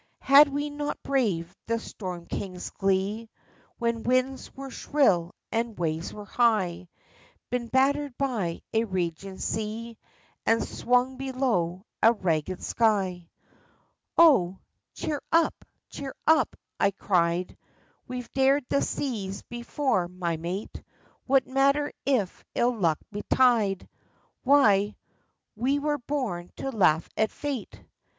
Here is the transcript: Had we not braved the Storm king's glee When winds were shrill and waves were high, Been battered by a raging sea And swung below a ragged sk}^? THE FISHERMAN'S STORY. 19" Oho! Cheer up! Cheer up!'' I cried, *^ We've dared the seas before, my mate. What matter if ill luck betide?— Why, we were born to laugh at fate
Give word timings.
Had 0.23 0.47
we 0.47 0.71
not 0.71 0.97
braved 1.03 1.55
the 1.67 1.77
Storm 1.77 2.25
king's 2.25 2.71
glee 2.71 3.29
When 3.77 4.01
winds 4.01 4.51
were 4.55 4.71
shrill 4.71 5.35
and 5.51 5.77
waves 5.77 6.11
were 6.11 6.25
high, 6.25 6.89
Been 7.51 7.67
battered 7.67 8.17
by 8.17 8.63
a 8.73 8.85
raging 8.85 9.37
sea 9.37 9.99
And 10.43 10.63
swung 10.67 11.17
below 11.17 11.85
a 12.01 12.13
ragged 12.13 12.61
sk}^? 12.61 12.75
THE 12.77 12.77
FISHERMAN'S 12.77 13.21
STORY. 13.27 13.27
19" 13.27 13.29
Oho! 14.17 14.59
Cheer 14.95 15.21
up! 15.31 15.65
Cheer 15.91 16.15
up!'' 16.25 16.55
I 16.79 16.89
cried, 16.89 17.49
*^ 17.49 17.57
We've 18.07 18.33
dared 18.33 18.65
the 18.69 18.81
seas 18.81 19.43
before, 19.43 20.07
my 20.07 20.35
mate. 20.35 20.81
What 21.27 21.45
matter 21.45 21.93
if 22.07 22.43
ill 22.55 22.73
luck 22.75 22.97
betide?— 23.11 23.87
Why, 24.41 24.95
we 25.55 25.77
were 25.77 25.99
born 25.99 26.49
to 26.57 26.71
laugh 26.71 27.07
at 27.15 27.29
fate 27.29 27.83